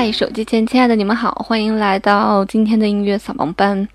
[0.00, 3.88] 嗨，手机前亲爱的你们好，欢迎来到今天的音乐扫盲班。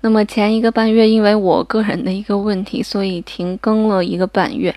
[0.00, 4.74] 那么前一个半月，因为我个人的一个问题，所以停更了一个半月。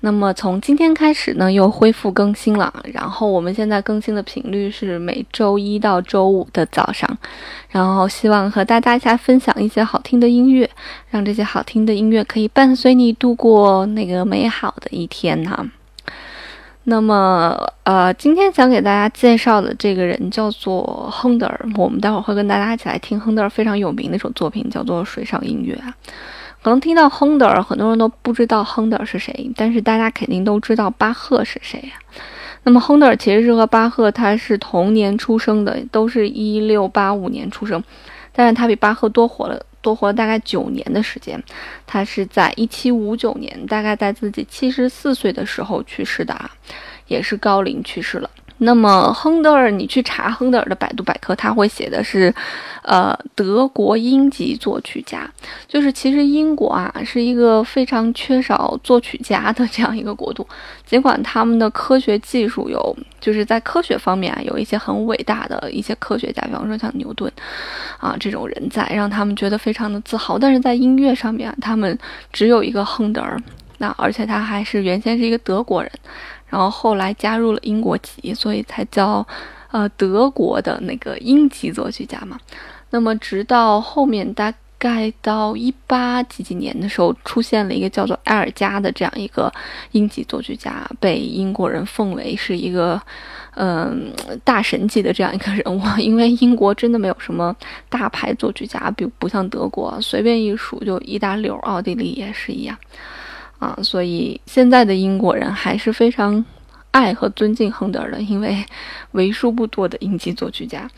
[0.00, 2.70] 那么从今天开始呢，又恢复更新了。
[2.92, 7.08] 然后我们现在更新的频率是每周一到周五的早上。
[7.70, 10.68] 然后希望和大家一起分享一些好听的音乐，
[11.08, 15.66] 让这些好听的音乐可以伴随你度过那个美好的一天哈。
[16.90, 21.68] 那么，呃，今天想给大家介绍的这个人叫做亨德尔。
[21.76, 25.94] 我们待会儿会跟大家一起来听亨德尔非常有名的一首作品，叫做《水上音乐》啊。
[26.60, 31.90] 可能听到亨德尔，很多人都不知道亨德尔是谁，但是大家肯定都知道巴赫是谁呀。
[32.64, 37.80] 那么，亨德尔其实是和巴赫他是同年出生的，都是一六八五年出生，
[38.32, 39.64] 但是他比巴赫多活了。
[39.80, 41.42] 多活了大概九年的时间，
[41.86, 46.50] 他是在一七五九年，大概在自己七十四岁的时候去世的啊，
[47.06, 48.30] 也是高龄去世了。
[48.62, 52.32] 那么亨德尔，你去查亨德尔的百度百科，他会写的是，
[52.82, 55.26] 呃，德国英籍作曲家。
[55.66, 60.46] 就是其实英国啊是一个非常缺少作曲家的这样一个国度，
[60.84, 67.32] 尽管他们的科学技术有，就是在科学方面啊有一些很伟大的一些科学家，比方说像牛顿，
[67.98, 70.38] 啊这种人在，让他们觉得非常的自豪。
[70.38, 71.98] 但是在音乐上面，他们
[72.30, 73.40] 只有一个亨德尔，
[73.78, 75.90] 那而且他还是原先是一个德国人。
[76.50, 79.26] 然后后来加入了英国籍，所以才叫，
[79.70, 82.38] 呃，德国的那个英籍作曲家嘛。
[82.90, 89.52] 那么直到后面大概到一八几几年的时候，出现了一个叫做埃尔加的这样一个
[89.92, 93.00] 英籍作曲家，被英国人奉为是一个，
[93.54, 95.80] 嗯，大神级的这样一个人物。
[96.00, 97.54] 因为英国真的没有什么
[97.88, 102.76] 大牌作曲家，比不像德国，随便一数就一大溜，奥地利也是一样。
[103.60, 106.44] 啊，所以现在的英国人还是非常
[106.90, 108.64] 爱和尊敬亨德尔的，因为
[109.12, 110.90] 为数不多的英籍作曲家。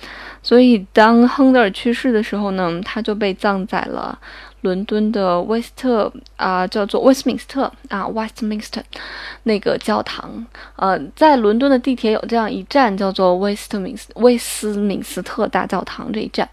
[0.42, 4.18] 所以当亨德尔去世的时候呢，他就被葬在了。
[4.62, 8.82] 伦敦的威斯特啊，叫做威斯敏斯特啊，Westminster
[9.42, 10.46] 那个教堂，
[10.76, 16.48] 呃，在伦敦的地铁有这样一站叫做威斯特敏斯威斯敏斯特大教堂这一站，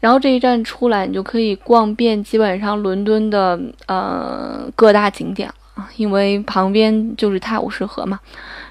[0.00, 8.18] 然后这一站出来，你就可以逛遍基本上伦敦的呃各大景点了，因为旁边就是泰晤士河嘛，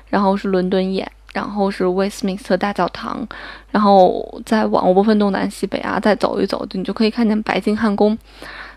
[0.10, 3.26] 然后是伦敦眼，然后是威斯敏斯特大教堂，
[3.72, 8.18] 然后再往不分东南西北啊，再走一走，你就可以看见白金汉宫。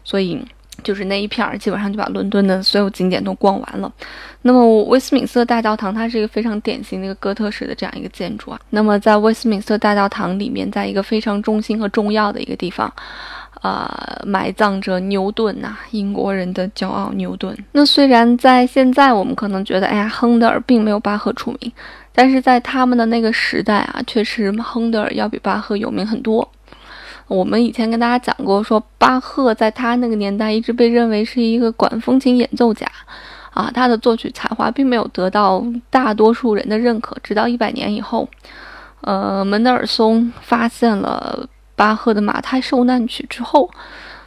[0.05, 0.41] 所以
[0.83, 3.91] 就是那一片儿，基本上就把伦敦的所有景点都逛完了。
[4.43, 8.61] 那么威斯敏斯特大教堂，它是一个非常典型的一个哥特式的这样一个建筑啊。
[8.71, 12.93] 那么在威斯敏斯特大教堂里面，在一个非常中心和重要的一个地方，
[13.63, 13.89] 呃，
[14.27, 17.57] 埋葬着牛顿呐，英国人的骄傲牛顿。
[17.73, 21.73] 那虽然在现在我们可能觉得，哎呀，亨德尔并没有巴赫出名，
[22.13, 26.47] 但是在他们的那个时代啊，确实亨德尔要比巴赫有名很多。
[27.27, 32.87] 我们以前跟大家讲过，说巴赫在他那个年代一直被认为是一个管风琴演奏家，
[33.53, 37.17] 啊，他的作曲才华并没有得到大多数人的认可。
[37.23, 38.29] 直到一百年以后，
[39.01, 43.71] 呃，门德尔松发现了巴赫的马太受难曲之后。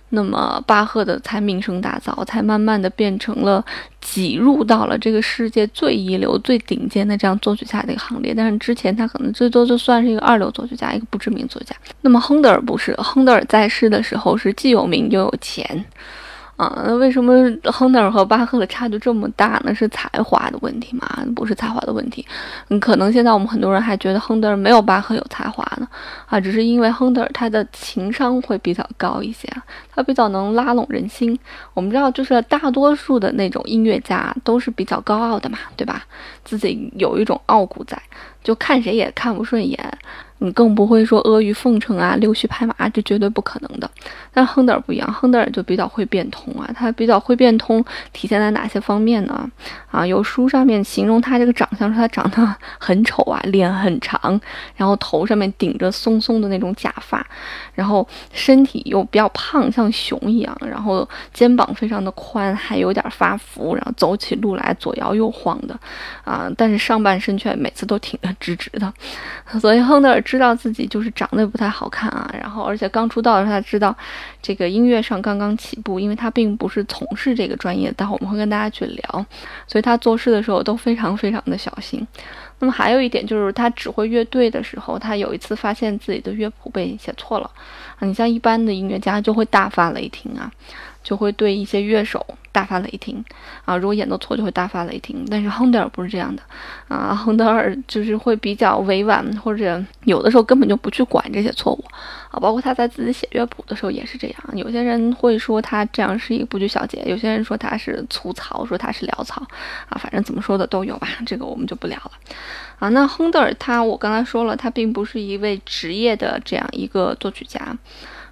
[0.10, 3.64] 那么巴赫的才名声大噪，才慢慢的变成了
[4.00, 8.34] 挤入到了这个世界最一流、最顶尖的这样作曲家的一个行列。
[8.34, 11.76] 但是之前他可能最多就算是一个二流作曲家，一个不知名作家。
[12.02, 15.86] 那么亨德尔不是，亨德尔在世的时候是既有名又有钱。
[16.58, 17.34] 啊，那为什么
[17.72, 19.74] 亨德尔和巴赫的差距这么大呢？
[19.76, 21.08] 是才华的问题吗？
[21.36, 22.26] 不是才华的问题，
[22.70, 25.88] 嗯，可能现在我们很多人还觉得亨德尔没有巴赫有才华呢，
[26.26, 29.48] 啊，只是因为亨德尔他的情商会比较高一些，
[29.94, 31.38] 他比较能拉拢人心。
[31.76, 36.04] 我们知道，就是大多数的那种音乐家都是比较高傲的嘛，对吧？
[36.44, 38.02] 自己有一种傲骨在，
[38.44, 39.98] 就看谁也看不顺眼。
[40.40, 43.90] 你更不会说阿谀奉承啊，溜须拍马，这绝对不可能的。
[44.32, 46.70] 但亨德尔不一样，亨德尔就比较会变通啊。
[46.76, 49.50] 他比较会变通，体现在哪些方面呢？
[49.90, 54.40] 啊，有书上面形容他这个长相，说他长得很丑啊，脸很长，
[54.76, 57.26] 然后头上面顶着松松的那种假发，
[57.74, 65.76] 然后身体又比较胖，像熊一样，然后肩膀非常的宽，还有点发福，然后走起路来左摇右晃的，
[66.24, 68.94] 啊，但是上半身却每次都挺得直直的。
[69.60, 70.24] 所以亨德尔。
[70.28, 73.96] 知道自己就是长得不太好看啊，然后而且刚出道的时候他知道，
[74.42, 79.26] 这个音乐上刚刚起步，因为他并不是从事这个专业，待会我们会跟大家去聊，
[79.68, 82.06] 所以他做事的时候都非常非常的小心。
[82.60, 87.50] 那么还有一点就是他指挥乐队的时候，他有一次发现自己的乐谱被写错了。
[88.02, 90.52] 你像一般的音乐家就会大发雷霆啊。
[91.08, 93.24] 就会对一些乐手大发雷霆
[93.64, 93.78] 啊！
[93.78, 95.26] 如果演奏错，就会大发雷霆。
[95.32, 96.44] 但是亨德尔不是这样的
[96.90, 101.82] 啊，亨德尔就是会比较委婉，或者有的时候根本就不去管这些错误
[102.30, 102.36] 啊。
[102.42, 104.38] 包括他在自己写乐谱的时候也是这样。
[104.52, 109.42] 有些人会说他这样是一个不拘小节，有些人说他是粗糙，说他是潦草
[109.88, 109.98] 啊。
[109.98, 112.12] 反正怎么说的都有吧，这个我们就不聊了
[112.80, 112.90] 啊。
[112.90, 117.78] 那亨德尔他，我刚才说了，他并不是一位职业的这样一个作曲家。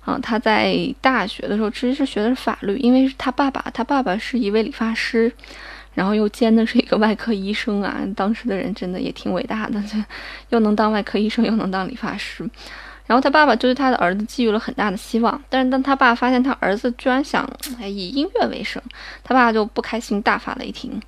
[0.06, 5.32] 啊，他在大学的时候其实是学的是法律，因为是他爸爸，他爸爸是一位理发师，
[5.96, 7.98] 然后又兼的是一个外科医生啊。
[8.16, 9.98] 当时的人真的也挺伟大的， 就
[10.50, 12.48] 又能当外科医生，又能当理发师。
[13.08, 17.48] 然后他爸爸就对他的儿子寄予了很大的希望，但是当他爸发现他儿子居然想
[17.82, 18.82] 以音乐为生，
[19.24, 21.02] 他爸就不开心，大发雷霆。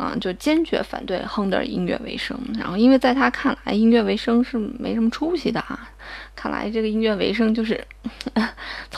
[0.00, 2.38] 啊，就坚决反对亨德尔音乐为生。
[2.58, 5.90] 然后，因为在他看来，音乐为生是没什么出息的啊。
[6.34, 7.86] 看来这个音乐为生就是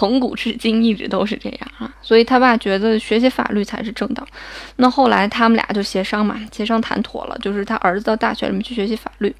[0.02, 1.94] 从古至今一直都是这样啊。
[2.02, 4.26] 所以他爸觉得学习法律才是正道。
[4.74, 9.32] 那后来他们俩就协商嘛，协商谈妥了，就是他儿子到大学里面去学习法律。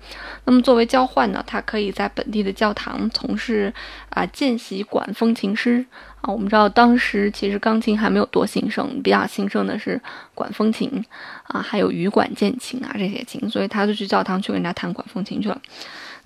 [0.44, 3.74] 那么作为交换呢，他可以在本地的教堂从事
[4.10, 5.84] 啊见习管风琴师。
[6.20, 10.00] 啊，我们知道当时其实钢琴还没有多兴盛，比较兴盛的是
[10.36, 11.04] 管风琴
[11.48, 15.60] 啊，还有羽管键琴啊这些琴，所以他就去教堂去跟人家弹管风琴去了。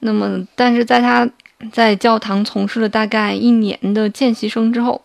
[0.01, 1.27] 那么，但是在他
[1.73, 5.01] 在教堂从事了大概一年的见习生之后，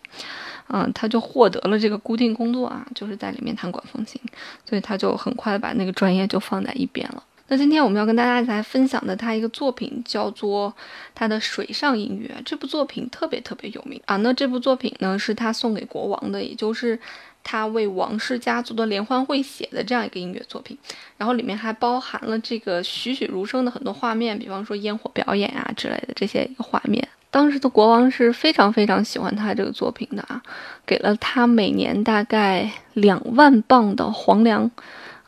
[0.67, 4.19] 嗯，他就获得了这个固定工作啊，就是在里面弹管风琴，
[4.67, 7.23] 所以他就很快把那个专业就放在一边了。
[7.51, 10.73] 那今天我们要跟大家来分享的他一个作品叫做
[11.13, 14.15] 他的水上音乐，这部作品特别特别有名啊。
[14.15, 16.97] 那这部作品呢是他送给国王的，也就是
[17.43, 20.77] 他为王室家族的联欢会写的这样一个音乐作品。
[21.17, 27.05] 然后里面还包含了这个栩栩如生的很多画面，比方说烟火表演啊之类的这些画面。
[27.31, 30.41] 当时的国王是非常非常喜欢他这个作品的啊，
[30.85, 34.71] 给了他每年大概两万磅的皇粮。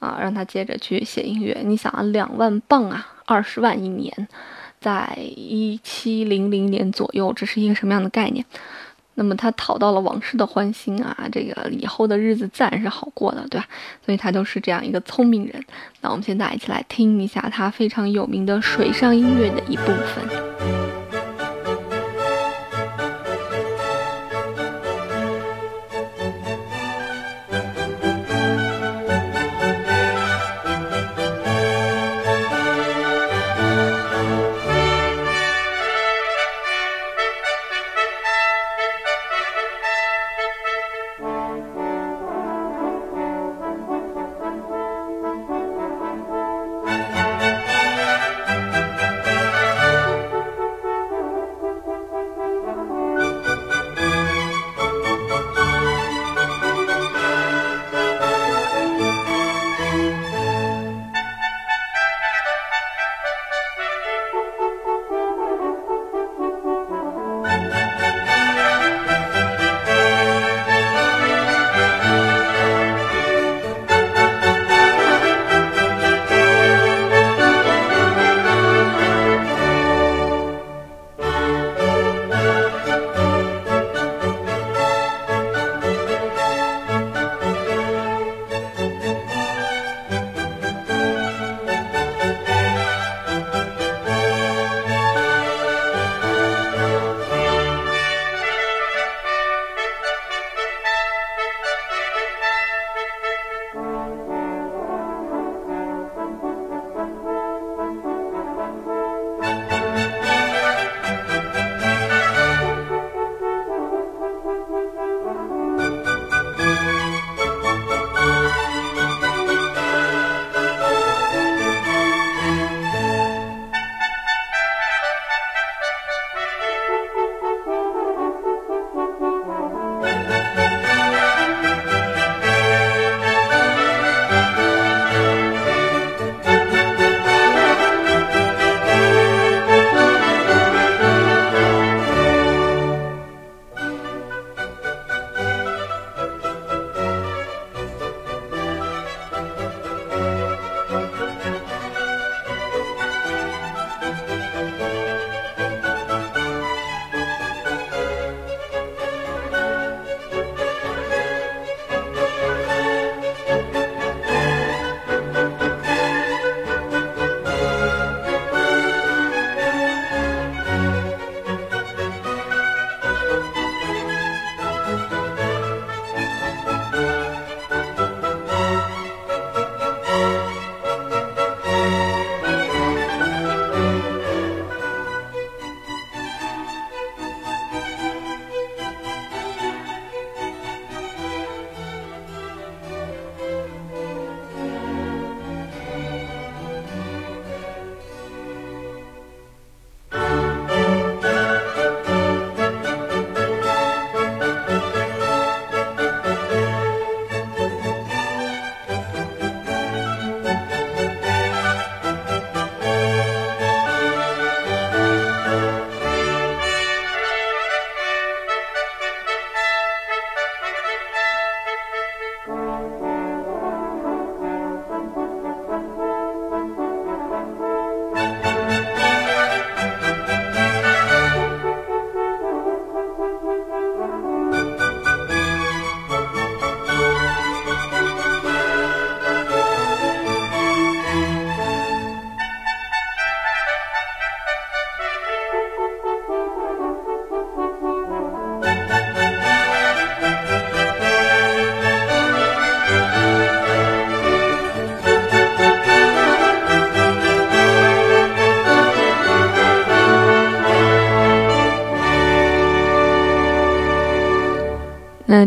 [0.03, 1.57] 啊，让他接着去写音乐。
[1.63, 4.27] 你想啊，两万镑啊，二十万一年，
[4.81, 8.45] 在一七零零年左右，这是一个什么样的概念？
[9.15, 13.67] 那么他讨到了王室的欢心啊，这个以后的日子自然是好过的，对吧？
[14.03, 15.63] 所以他就是这样一个聪明人。
[16.01, 20.82] 那我们现在一起来听一下他非常有名的水上音乐的一部分。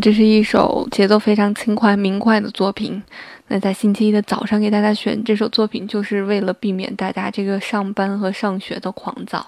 [0.07, 3.03] 这是一首节奏非常轻快明快的作品。
[3.49, 9.45] 那在星期一的早上给大家选这首作品，就是为了避免大家这个上班和上学的狂躁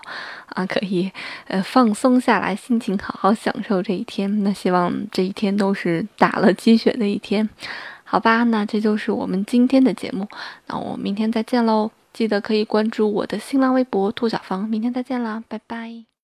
[0.48, 1.12] 啊，可以
[1.46, 4.42] 呃放松下来，心情好好享受这一天。
[4.42, 7.48] 那希望这一天都是打了鸡血的一天，
[8.02, 8.42] 好吧？
[8.42, 10.26] 那这就是我们今天的节目，
[10.66, 11.92] 那我明天再见喽！
[12.12, 16.08] 记得可以关注我的新浪微博兔小芳，明天再见啦，拜拜。